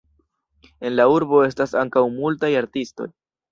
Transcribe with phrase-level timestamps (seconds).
[0.89, 3.11] En la urbo estas ankaŭ multaj artistoj.